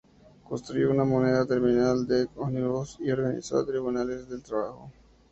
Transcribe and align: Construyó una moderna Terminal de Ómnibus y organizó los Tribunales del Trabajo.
Construyó 0.49 0.89
una 0.89 1.03
moderna 1.03 1.45
Terminal 1.45 2.07
de 2.07 2.27
Ómnibus 2.35 2.97
y 3.01 3.11
organizó 3.11 3.57
los 3.57 3.67
Tribunales 3.67 4.27
del 4.27 4.41
Trabajo. 4.41 4.91